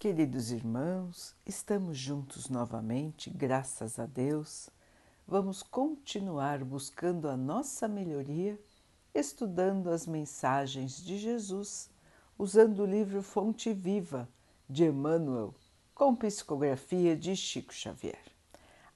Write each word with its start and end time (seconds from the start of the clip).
Queridos 0.00 0.50
irmãos, 0.50 1.36
estamos 1.44 1.98
juntos 1.98 2.48
novamente, 2.48 3.28
graças 3.28 3.98
a 3.98 4.06
Deus. 4.06 4.70
Vamos 5.28 5.62
continuar 5.62 6.64
buscando 6.64 7.28
a 7.28 7.36
nossa 7.36 7.86
melhoria, 7.86 8.58
estudando 9.14 9.90
as 9.90 10.06
mensagens 10.06 11.04
de 11.04 11.18
Jesus, 11.18 11.90
usando 12.38 12.80
o 12.80 12.86
livro 12.86 13.22
Fonte 13.22 13.74
Viva 13.74 14.26
de 14.66 14.86
Emmanuel, 14.86 15.54
com 15.94 16.16
psicografia 16.16 17.14
de 17.14 17.36
Chico 17.36 17.74
Xavier. 17.74 18.24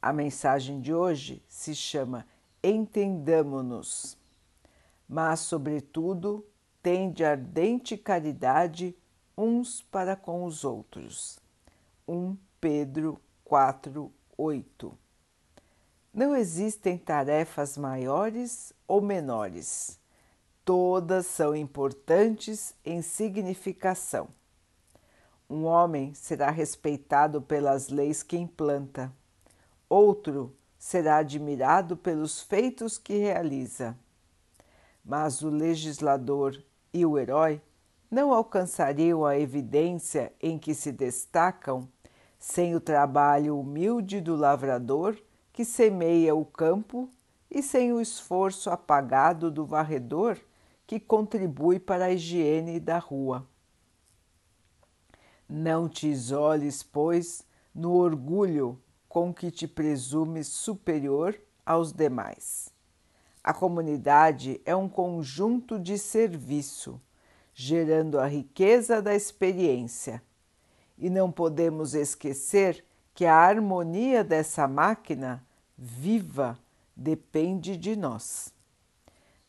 A 0.00 0.10
mensagem 0.10 0.80
de 0.80 0.94
hoje 0.94 1.42
se 1.46 1.74
chama 1.74 2.26
Entendamo-nos, 2.62 4.16
mas, 5.06 5.40
sobretudo, 5.40 6.46
tende 6.82 7.22
ardente 7.22 7.94
caridade 7.94 8.96
uns 9.36 9.82
para 9.82 10.14
com 10.16 10.44
os 10.44 10.64
outros. 10.64 11.38
1 12.06 12.36
Pedro 12.60 13.20
4, 13.44 14.12
8. 14.36 14.98
Não 16.12 16.36
existem 16.36 16.96
tarefas 16.96 17.76
maiores 17.76 18.72
ou 18.86 19.00
menores. 19.00 19.98
Todas 20.64 21.26
são 21.26 21.54
importantes 21.54 22.74
em 22.84 23.02
significação. 23.02 24.28
Um 25.48 25.64
homem 25.64 26.14
será 26.14 26.50
respeitado 26.50 27.42
pelas 27.42 27.88
leis 27.88 28.22
que 28.22 28.36
implanta, 28.36 29.12
outro 29.88 30.56
será 30.78 31.18
admirado 31.18 31.96
pelos 31.96 32.42
feitos 32.42 32.96
que 32.96 33.18
realiza. 33.18 33.96
Mas 35.04 35.42
o 35.42 35.50
legislador 35.50 36.62
e 36.92 37.04
o 37.04 37.18
herói 37.18 37.60
não 38.14 38.32
alcançariam 38.32 39.26
a 39.26 39.36
evidência 39.36 40.32
em 40.40 40.56
que 40.56 40.72
se 40.72 40.92
destacam 40.92 41.88
sem 42.38 42.72
o 42.76 42.80
trabalho 42.80 43.58
humilde 43.58 44.20
do 44.20 44.36
lavrador 44.36 45.20
que 45.52 45.64
semeia 45.64 46.32
o 46.32 46.44
campo 46.44 47.10
e 47.50 47.60
sem 47.60 47.92
o 47.92 48.00
esforço 48.00 48.70
apagado 48.70 49.50
do 49.50 49.66
varredor 49.66 50.38
que 50.86 51.00
contribui 51.00 51.80
para 51.80 52.04
a 52.04 52.12
higiene 52.12 52.78
da 52.78 52.98
rua. 52.98 53.44
Não 55.48 55.88
te 55.88 56.06
isoles, 56.06 56.84
pois, 56.84 57.44
no 57.74 57.94
orgulho 57.94 58.80
com 59.08 59.34
que 59.34 59.50
te 59.50 59.66
presumes 59.66 60.46
superior 60.46 61.36
aos 61.66 61.92
demais. 61.92 62.72
A 63.42 63.52
comunidade 63.52 64.60
é 64.64 64.74
um 64.74 64.88
conjunto 64.88 65.80
de 65.80 65.98
serviço 65.98 67.00
gerando 67.54 68.18
a 68.18 68.26
riqueza 68.26 69.00
da 69.00 69.14
experiência. 69.14 70.22
E 70.98 71.08
não 71.08 71.30
podemos 71.30 71.94
esquecer 71.94 72.84
que 73.14 73.24
a 73.24 73.36
harmonia 73.36 74.24
dessa 74.24 74.66
máquina 74.66 75.44
viva 75.78 76.58
depende 76.96 77.76
de 77.76 77.94
nós. 77.96 78.52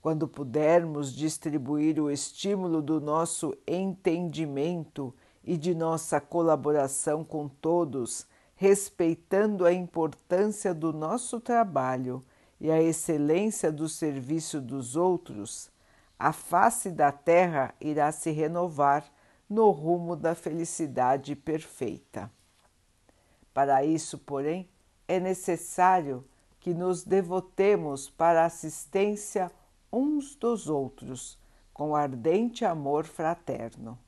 Quando 0.00 0.26
pudermos 0.26 1.14
distribuir 1.14 2.00
o 2.00 2.10
estímulo 2.10 2.82
do 2.82 3.00
nosso 3.00 3.56
entendimento 3.66 5.14
e 5.44 5.56
de 5.56 5.74
nossa 5.74 6.20
colaboração 6.20 7.24
com 7.24 7.48
todos, 7.48 8.26
respeitando 8.56 9.64
a 9.64 9.72
importância 9.72 10.74
do 10.74 10.92
nosso 10.92 11.40
trabalho 11.40 12.22
e 12.60 12.70
a 12.70 12.82
excelência 12.82 13.70
do 13.70 13.88
serviço 13.88 14.60
dos 14.60 14.96
outros, 14.96 15.71
a 16.22 16.32
face 16.32 16.88
da 16.88 17.10
terra 17.10 17.74
irá 17.80 18.12
se 18.12 18.30
renovar 18.30 19.04
no 19.50 19.70
rumo 19.70 20.14
da 20.14 20.36
felicidade 20.36 21.34
perfeita. 21.34 22.30
Para 23.52 23.84
isso, 23.84 24.16
porém, 24.18 24.70
é 25.08 25.18
necessário 25.18 26.24
que 26.60 26.72
nos 26.72 27.02
devotemos 27.02 28.08
para 28.08 28.42
a 28.42 28.46
assistência 28.46 29.50
uns 29.92 30.36
dos 30.36 30.68
outros 30.68 31.36
com 31.74 31.96
ardente 31.96 32.64
amor 32.64 33.04
fraterno. 33.04 33.98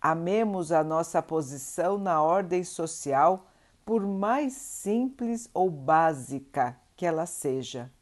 Amemos 0.00 0.72
a 0.72 0.82
nossa 0.82 1.20
posição 1.20 1.98
na 1.98 2.22
ordem 2.22 2.64
social, 2.64 3.46
por 3.84 4.06
mais 4.06 4.54
simples 4.54 5.50
ou 5.52 5.68
básica 5.68 6.80
que 6.96 7.04
ela 7.04 7.26
seja, 7.26 7.92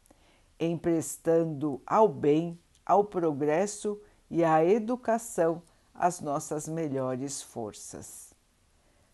emprestando 0.57 1.81
ao 1.85 2.07
bem 2.07 2.57
ao 2.85 3.03
progresso 3.03 3.99
e 4.29 4.43
à 4.43 4.63
educação 4.63 5.61
as 5.93 6.19
nossas 6.19 6.67
melhores 6.67 7.41
forças. 7.41 8.33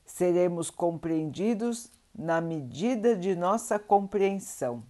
Seremos 0.05 0.69
compreendidos 0.69 1.91
na 2.13 2.41
medida 2.41 3.15
de 3.15 3.35
nossa 3.35 3.79
compreensão. 3.79 4.83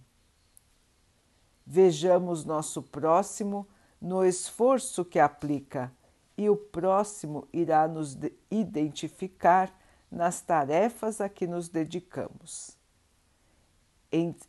Vejamos 1.64 2.44
nosso 2.44 2.82
próximo 2.82 3.66
no 4.00 4.24
esforço 4.24 5.04
que 5.04 5.20
aplica 5.20 5.92
e 6.36 6.50
o 6.50 6.56
próximo 6.56 7.46
irá 7.52 7.86
nos 7.86 8.18
identificar 8.50 9.72
nas 10.10 10.40
tarefas 10.40 11.20
a 11.20 11.28
que 11.28 11.46
nos 11.46 11.68
dedicamos. 11.68 12.76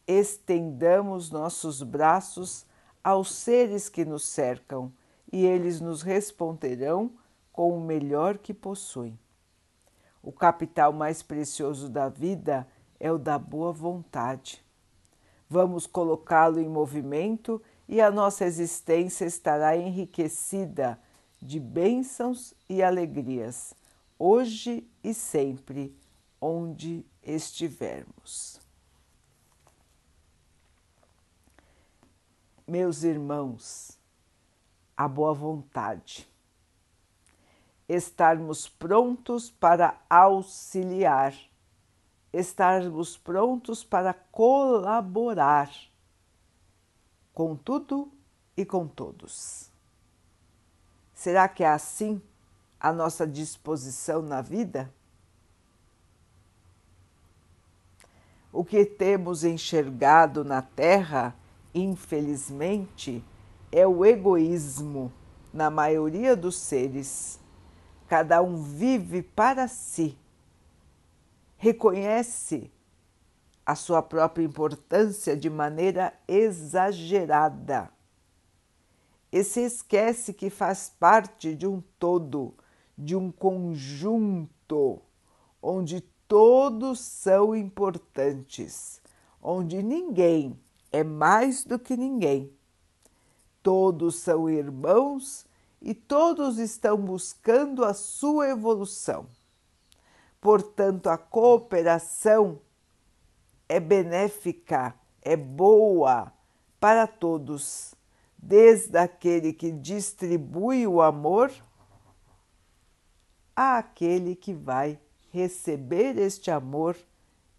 Estendamos 0.07 1.29
nossos 1.29 1.83
braços 1.83 2.65
aos 3.03 3.33
seres 3.33 3.89
que 3.89 4.05
nos 4.05 4.25
cercam 4.25 4.91
e 5.31 5.45
eles 5.45 5.81
nos 5.81 6.01
responderão 6.01 7.11
com 7.51 7.75
o 7.75 7.81
melhor 7.81 8.37
que 8.37 8.53
possuem. 8.53 9.17
O 10.21 10.31
capital 10.31 10.93
mais 10.93 11.21
precioso 11.21 11.89
da 11.89 12.07
vida 12.07 12.67
é 12.99 13.11
o 13.11 13.17
da 13.17 13.37
boa 13.37 13.73
vontade. 13.73 14.63
Vamos 15.49 15.85
colocá-lo 15.85 16.59
em 16.59 16.69
movimento 16.69 17.61
e 17.87 17.99
a 17.99 18.09
nossa 18.09 18.45
existência 18.45 19.25
estará 19.25 19.75
enriquecida 19.75 20.97
de 21.41 21.59
bênçãos 21.59 22.53
e 22.69 22.81
alegrias, 22.81 23.75
hoje 24.17 24.87
e 25.03 25.13
sempre, 25.13 25.93
onde 26.39 27.05
estivermos. 27.21 28.62
Meus 32.67 33.03
irmãos, 33.03 33.97
a 34.95 35.07
boa 35.07 35.33
vontade, 35.33 36.29
estarmos 37.87 38.69
prontos 38.69 39.51
para 39.51 39.99
auxiliar, 40.09 41.35
estarmos 42.31 43.17
prontos 43.17 43.83
para 43.83 44.13
colaborar 44.13 45.69
com 47.33 47.55
tudo 47.55 48.11
e 48.55 48.65
com 48.65 48.87
todos. 48.87 49.69
Será 51.13 51.47
que 51.47 51.63
é 51.63 51.67
assim 51.67 52.21
a 52.79 52.91
nossa 52.91 53.27
disposição 53.27 54.21
na 54.21 54.41
vida? 54.41 54.93
O 58.51 58.63
que 58.63 58.85
temos 58.85 59.43
enxergado 59.43 60.43
na 60.43 60.61
Terra 60.61 61.35
infelizmente, 61.73 63.23
é 63.71 63.87
o 63.87 64.05
egoísmo 64.05 65.11
na 65.53 65.69
maioria 65.69 66.35
dos 66.35 66.57
seres. 66.57 67.39
Cada 68.07 68.41
um 68.41 68.61
vive 68.61 69.23
para 69.23 69.67
si, 69.67 70.17
reconhece 71.57 72.71
a 73.65 73.75
sua 73.75 74.01
própria 74.01 74.43
importância 74.43 75.35
de 75.35 75.49
maneira 75.49 76.13
exagerada 76.27 77.89
e 79.33 79.43
se 79.43 79.61
esquece 79.61 80.31
que 80.31 80.51
faz 80.51 80.93
parte 80.99 81.55
de 81.55 81.65
um 81.65 81.81
todo, 81.97 82.53
de 82.95 83.15
um 83.15 83.31
conjunto, 83.31 85.01
onde 85.59 86.01
todos 86.27 86.99
são 86.99 87.55
importantes, 87.55 89.01
onde 89.41 89.81
ninguém 89.81 90.59
é 90.93 91.03
mais 91.03 91.63
do 91.63 91.79
que 91.79 91.97
ninguém. 91.97 92.55
Todos 93.63 94.17
são 94.17 94.47
irmãos 94.47 95.47
e 95.81 95.95
todos 95.95 96.59
estão 96.59 96.95
buscando 96.97 97.83
a 97.83 97.95
sua 97.95 98.49
evolução. 98.49 99.27
Portanto, 100.39 101.07
a 101.07 101.17
cooperação 101.17 102.61
é 103.67 103.79
benéfica, 103.79 104.93
é 105.21 105.35
boa 105.35 106.31
para 106.79 107.07
todos, 107.07 107.95
desde 108.37 108.97
aquele 108.97 109.51
que 109.51 109.71
distribui 109.71 110.85
o 110.85 111.01
amor 111.01 111.51
àquele 113.55 114.35
que 114.35 114.53
vai 114.53 114.99
receber 115.31 116.17
este 116.17 116.51
amor 116.51 116.95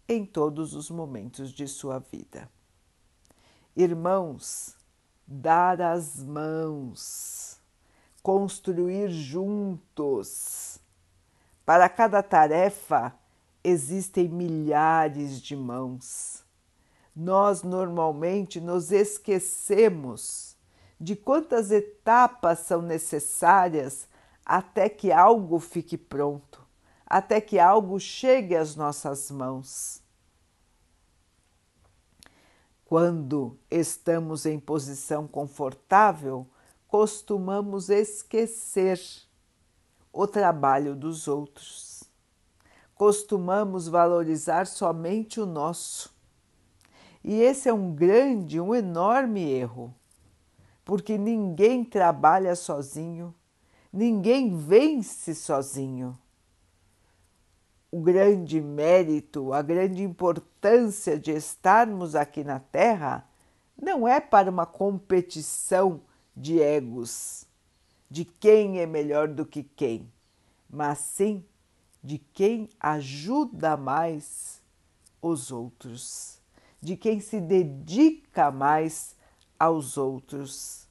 em 0.07 0.25
todos 0.25 0.73
os 0.73 0.89
momentos 0.89 1.51
de 1.51 1.67
sua 1.67 1.99
vida. 1.99 2.54
Irmãos, 3.77 4.73
dar 5.27 5.81
as 5.81 6.23
mãos, 6.23 7.59
construir 8.23 9.09
juntos, 9.09 10.79
Para 11.65 11.89
cada 11.89 12.23
tarefa 12.23 13.13
existem 13.61 14.29
milhares 14.29 15.41
de 15.41 15.57
mãos. 15.57 16.45
Nós 17.13 17.63
normalmente 17.63 18.61
nos 18.61 18.93
esquecemos 18.93 20.55
de 20.97 21.13
quantas 21.15 21.69
etapas 21.69 22.59
são 22.59 22.81
necessárias 22.81 24.07
até 24.45 24.87
que 24.87 25.11
algo 25.11 25.59
fique 25.59 25.97
pronto, 25.97 26.65
até 27.05 27.41
que 27.41 27.59
algo 27.59 27.99
chegue 27.99 28.55
às 28.55 28.75
nossas 28.77 29.29
mãos. 29.29 30.04
Quando 32.97 33.59
estamos 33.69 34.45
em 34.45 34.57
posição 34.57 35.27
confortável, 35.27 36.47
costumamos 36.87 37.89
esquecer 37.89 38.97
o 40.13 40.25
trabalho 40.25 40.95
dos 40.95 41.27
outros. 41.27 42.05
Costumamos 42.95 43.89
valorizar 43.89 44.65
somente 44.65 45.41
o 45.41 45.45
nosso. 45.45 46.15
E 47.21 47.41
esse 47.41 47.67
é 47.67 47.73
um 47.73 47.93
grande, 47.93 48.61
um 48.61 48.73
enorme 48.73 49.43
erro, 49.43 49.93
porque 50.85 51.17
ninguém 51.17 51.83
trabalha 51.83 52.55
sozinho, 52.55 53.35
ninguém 53.91 54.55
vence 54.55 55.35
sozinho 55.35 56.17
o 57.95 58.01
grande 58.01 58.59
mérito, 58.59 59.53
a 59.53 59.61
grande 59.61 60.03
importância 60.03 61.17
de 61.17 61.31
estarmos 61.31 62.13
aqui 62.13 62.43
na 62.43 62.59
Terra 62.59 63.25
não 63.81 64.05
é 64.05 64.19
para 64.19 64.51
uma 64.51 64.65
competição 64.65 66.01
de 66.35 66.61
egos, 66.61 67.47
de 68.11 68.25
quem 68.25 68.79
é 68.81 68.85
melhor 68.85 69.29
do 69.29 69.45
que 69.45 69.63
quem, 69.63 70.11
mas 70.69 70.97
sim 70.97 71.41
de 72.03 72.17
quem 72.17 72.67
ajuda 72.81 73.77
mais 73.77 74.61
os 75.21 75.49
outros, 75.49 76.41
de 76.81 76.97
quem 76.97 77.21
se 77.21 77.39
dedica 77.39 78.51
mais 78.51 79.15
aos 79.57 79.97
outros. 79.97 80.85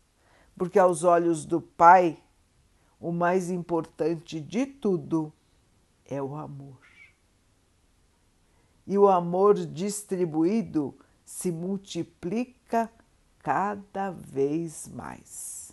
Porque 0.56 0.78
aos 0.78 1.04
olhos 1.04 1.44
do 1.44 1.60
Pai, 1.60 2.18
o 2.98 3.12
mais 3.12 3.50
importante 3.50 4.40
de 4.40 4.64
tudo 4.64 5.30
é 6.06 6.22
o 6.22 6.34
amor 6.34 6.93
e 8.86 8.98
o 8.98 9.08
amor 9.08 9.54
distribuído 9.54 10.94
se 11.24 11.50
multiplica 11.50 12.90
cada 13.42 14.10
vez 14.10 14.88
mais. 14.88 15.72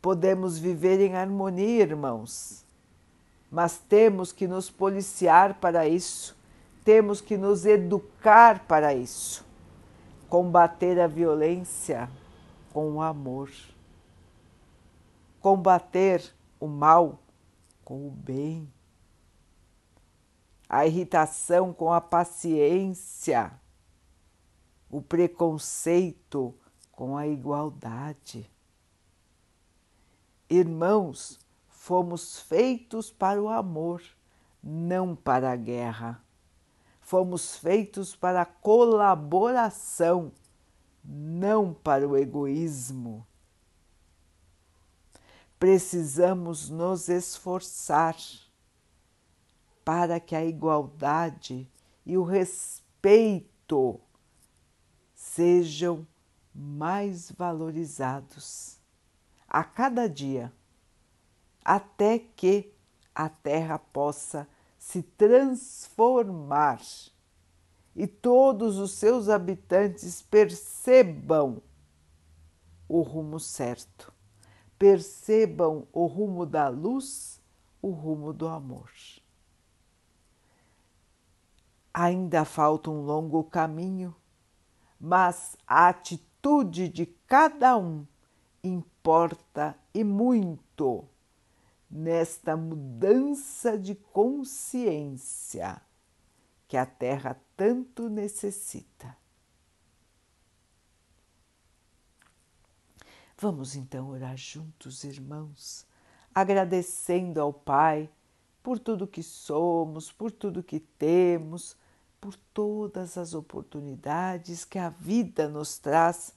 Podemos 0.00 0.58
viver 0.58 1.00
em 1.00 1.14
harmonia, 1.16 1.82
irmãos, 1.82 2.64
mas 3.50 3.78
temos 3.78 4.32
que 4.32 4.46
nos 4.46 4.70
policiar 4.70 5.54
para 5.54 5.88
isso, 5.88 6.36
temos 6.84 7.20
que 7.20 7.36
nos 7.36 7.66
educar 7.66 8.66
para 8.66 8.94
isso. 8.94 9.44
Combater 10.28 11.00
a 11.00 11.06
violência 11.06 12.10
com 12.72 12.92
o 12.92 13.00
amor, 13.00 13.50
combater 15.40 16.22
o 16.58 16.66
mal 16.66 17.20
com 17.84 18.06
o 18.06 18.10
bem 18.10 18.68
a 20.68 20.86
irritação 20.86 21.72
com 21.72 21.92
a 21.92 22.00
paciência, 22.00 23.52
o 24.90 25.00
preconceito 25.00 26.54
com 26.90 27.16
a 27.16 27.26
igualdade. 27.26 28.50
Irmãos, 30.48 31.38
fomos 31.68 32.40
feitos 32.40 33.10
para 33.10 33.40
o 33.40 33.48
amor, 33.48 34.02
não 34.62 35.14
para 35.14 35.52
a 35.52 35.56
guerra. 35.56 36.22
Fomos 37.00 37.56
feitos 37.56 38.16
para 38.16 38.42
a 38.42 38.46
colaboração, 38.46 40.32
não 41.04 41.72
para 41.72 42.08
o 42.08 42.16
egoísmo. 42.16 43.24
Precisamos 45.58 46.68
nos 46.68 47.08
esforçar 47.08 48.16
para 49.86 50.18
que 50.18 50.34
a 50.34 50.44
igualdade 50.44 51.70
e 52.04 52.18
o 52.18 52.24
respeito 52.24 54.00
sejam 55.14 56.04
mais 56.52 57.30
valorizados 57.30 58.80
a 59.46 59.62
cada 59.62 60.08
dia, 60.08 60.52
até 61.64 62.18
que 62.18 62.74
a 63.14 63.28
Terra 63.28 63.78
possa 63.78 64.48
se 64.76 65.02
transformar 65.02 66.82
e 67.94 68.08
todos 68.08 68.78
os 68.78 68.90
seus 68.90 69.28
habitantes 69.28 70.20
percebam 70.20 71.62
o 72.88 73.02
rumo 73.02 73.38
certo, 73.38 74.12
percebam 74.76 75.86
o 75.92 76.06
rumo 76.06 76.44
da 76.44 76.66
luz, 76.66 77.40
o 77.80 77.90
rumo 77.90 78.32
do 78.32 78.48
amor. 78.48 78.90
Ainda 81.98 82.44
falta 82.44 82.90
um 82.90 83.00
longo 83.00 83.42
caminho, 83.42 84.14
mas 85.00 85.56
a 85.66 85.88
atitude 85.88 86.90
de 86.90 87.06
cada 87.06 87.74
um 87.78 88.06
importa 88.62 89.74
e 89.94 90.04
muito 90.04 91.08
nesta 91.90 92.54
mudança 92.54 93.78
de 93.78 93.94
consciência 93.94 95.80
que 96.68 96.76
a 96.76 96.84
Terra 96.84 97.40
tanto 97.56 98.10
necessita. 98.10 99.16
Vamos 103.38 103.74
então 103.74 104.10
orar 104.10 104.36
juntos, 104.36 105.02
irmãos, 105.02 105.86
agradecendo 106.34 107.40
ao 107.40 107.54
Pai 107.54 108.10
por 108.62 108.78
tudo 108.78 109.06
que 109.06 109.22
somos, 109.22 110.12
por 110.12 110.30
tudo 110.30 110.62
que 110.62 110.78
temos 110.78 111.74
por 112.26 112.34
todas 112.52 113.16
as 113.16 113.34
oportunidades 113.34 114.64
que 114.64 114.80
a 114.80 114.88
vida 114.88 115.48
nos 115.48 115.78
traz 115.78 116.34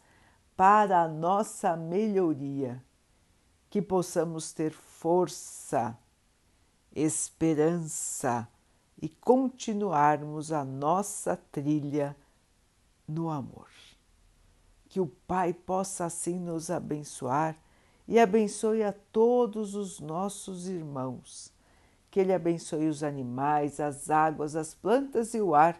para 0.55 1.01
a 1.01 1.07
nossa 1.07 1.75
melhoria, 1.75 2.83
que 3.71 3.81
possamos 3.81 4.53
ter 4.53 4.71
força, 4.71 5.97
esperança 6.95 8.47
e 9.01 9.09
continuarmos 9.09 10.51
a 10.51 10.63
nossa 10.63 11.35
trilha 11.51 12.15
no 13.07 13.27
amor. 13.31 13.69
Que 14.87 14.99
o 14.99 15.07
Pai 15.07 15.53
possa 15.53 16.05
assim 16.05 16.39
nos 16.39 16.69
abençoar 16.69 17.57
e 18.07 18.19
abençoe 18.19 18.83
a 18.83 18.93
todos 18.93 19.73
os 19.73 19.99
nossos 19.99 20.67
irmãos 20.67 21.51
que 22.09 22.19
Ele 22.19 22.33
abençoe 22.33 22.87
os 22.87 23.03
animais, 23.03 23.79
as 23.79 24.09
águas, 24.09 24.55
as 24.55 24.73
plantas 24.73 25.33
e 25.33 25.41
o 25.41 25.53
ar 25.53 25.79